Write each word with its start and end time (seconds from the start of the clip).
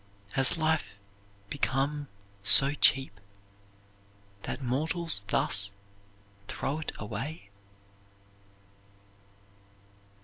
Has 0.31 0.57
life 0.57 0.95
become 1.51 2.07
so 2.41 2.73
cheap 2.73 3.19
that 4.41 4.59
mortals 4.59 5.23
thus 5.27 5.69
throw 6.47 6.79
it 6.79 6.91
away? 6.97 7.51